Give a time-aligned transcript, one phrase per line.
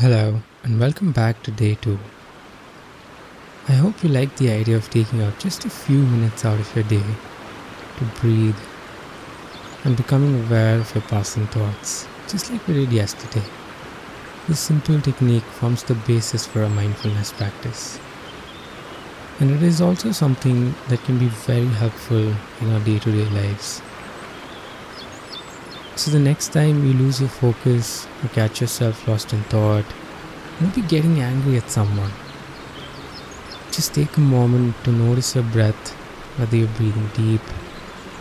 [0.00, 1.98] Hello, and welcome back to day two.
[3.68, 6.74] I hope you like the idea of taking out just a few minutes out of
[6.74, 7.04] your day
[7.98, 8.56] to breathe
[9.84, 13.44] and becoming aware of your passing thoughts, just like we did yesterday.
[14.48, 18.00] This simple technique forms the basis for a mindfulness practice.
[19.38, 23.28] And it is also something that can be very helpful in our day to day
[23.38, 23.82] lives.
[26.00, 29.84] So, the next time you lose your focus or catch yourself lost in thought,
[30.58, 32.10] maybe getting angry at someone,
[33.70, 35.90] just take a moment to notice your breath,
[36.38, 37.42] whether you're breathing deep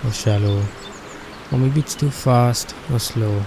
[0.03, 0.61] or shallow,
[1.53, 3.41] or maybe it's too fast or slow.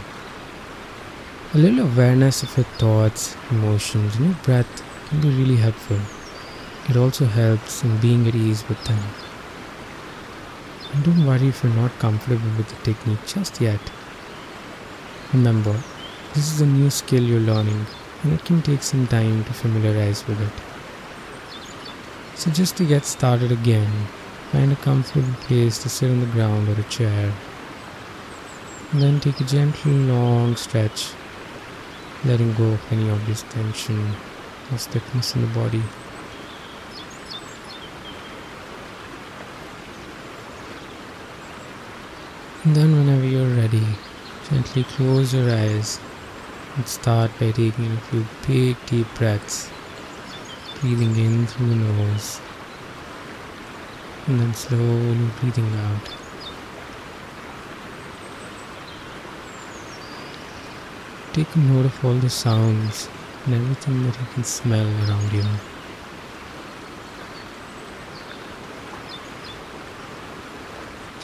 [1.52, 6.00] A little awareness of your thoughts, emotions, and your breath can be really helpful.
[6.88, 9.02] It also helps in being at ease with them.
[10.94, 13.78] And don't worry if you're not comfortable with the technique just yet.
[15.32, 15.74] Remember,
[16.34, 17.86] this is a new skill you're learning
[18.22, 20.52] and it can take some time to familiarize with it.
[22.38, 23.90] So, just to get started again,
[24.50, 27.32] find a comfortable place to sit on the ground or a chair.
[28.90, 31.12] And then take a gentle, long stretch,
[32.26, 34.14] letting go of any obvious tension
[34.70, 35.82] or stiffness in the body.
[42.64, 43.82] And then, whenever you're ready,
[44.52, 45.98] Gently close your eyes
[46.76, 49.70] and start by taking a few big deep breaths,
[50.78, 52.38] breathing in through the nose
[54.26, 56.08] and then slowly breathing out.
[61.32, 63.08] Take note of all the sounds
[63.46, 65.46] and everything that you can smell around you.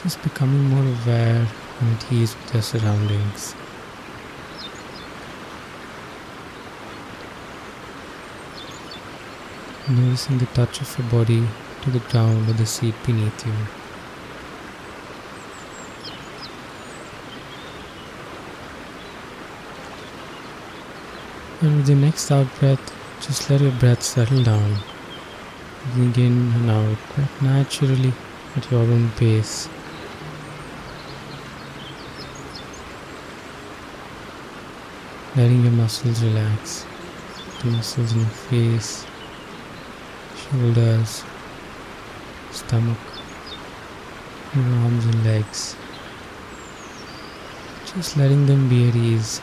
[0.01, 1.47] Just becoming more aware
[1.79, 3.55] and at ease with your surroundings.
[9.87, 11.47] Noticing the touch of your body
[11.81, 13.53] to the ground or the seat beneath you.
[21.61, 24.77] And with the next out breath, just let your breath settle down.
[25.93, 28.13] Breathing in and out quite naturally
[28.55, 29.67] at your own pace.
[35.35, 36.85] Letting your muscles relax.
[37.61, 39.05] The muscles in your face,
[40.35, 41.23] shoulders,
[42.51, 42.97] stomach,
[44.55, 45.75] your arms and legs.
[47.93, 49.41] Just letting them be at ease.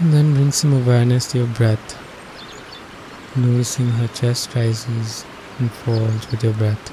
[0.00, 1.98] And then bring some awareness to your breath,
[3.36, 5.24] noticing how chest rises
[5.58, 6.92] and falls with your breath.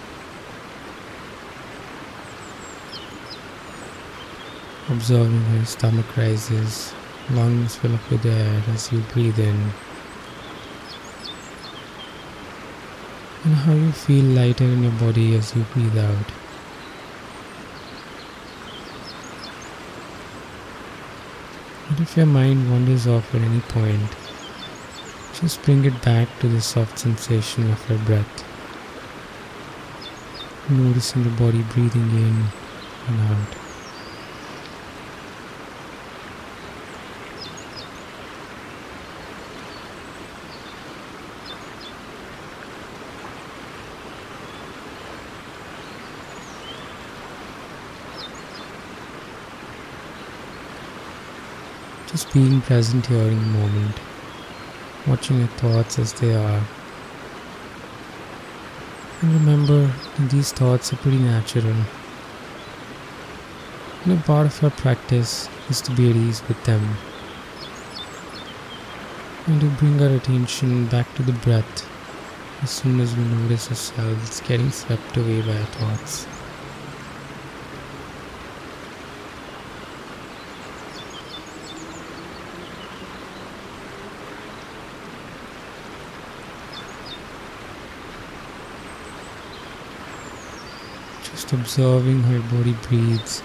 [4.90, 6.94] Observing how your stomach rises,
[7.32, 9.72] lungs fill up with air as you breathe in,
[13.44, 16.26] and how you feel lighter in your body as you breathe out.
[21.90, 24.12] But if your mind wanders off at any point,
[25.40, 28.51] just bring it back to the soft sensation of your breath
[30.72, 32.46] noticing the body breathing in
[33.08, 33.56] and out.
[52.08, 53.96] Just being present here in the moment,
[55.08, 56.62] watching your thoughts as they are
[59.22, 61.76] and remember these thoughts are pretty natural.
[64.04, 66.98] And a part of our practice is to be at ease with them.
[69.46, 71.88] And to bring our attention back to the breath
[72.64, 76.28] as soon as we notice ourselves getting swept away by our thoughts.
[91.32, 93.42] Just observing how your body breathes.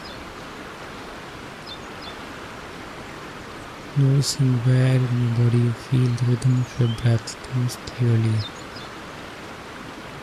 [3.97, 8.35] Noticing where in your body you feel the rhythm of your breath most clearly.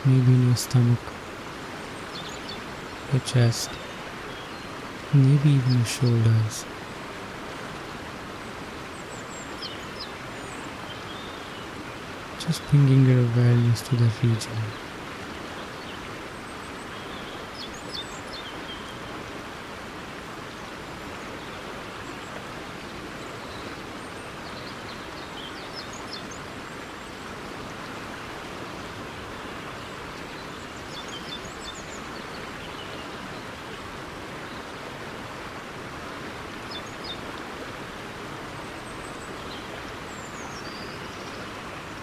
[0.05, 0.99] Maybe in your stomach,
[3.13, 3.71] your chest,
[5.13, 6.65] maybe even your shoulders.
[12.39, 14.51] Just bringing your awareness to that region.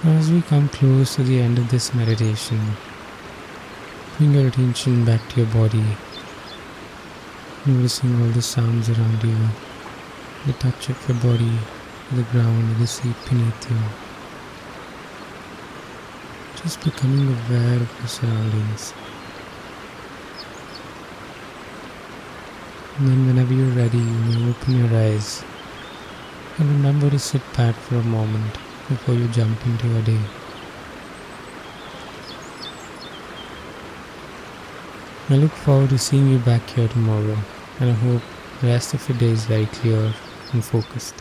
[0.03, 2.59] As we come close to the end of this meditation,
[4.17, 5.85] bring your attention back to your body,
[7.67, 9.37] noticing all the sounds around you,
[10.47, 11.53] the touch of your body,
[12.13, 13.77] the ground, the seat beneath you.
[16.63, 18.95] Just becoming aware of your surroundings.
[22.97, 25.45] And then, whenever you're ready, you may open your eyes
[26.57, 28.57] and remember to sit back for a moment
[28.91, 30.21] before you jump into your day.
[35.29, 37.39] I look forward to seeing you back here tomorrow,
[37.79, 38.23] and I hope
[38.61, 40.13] the rest of your day is very clear
[40.53, 41.15] and focused.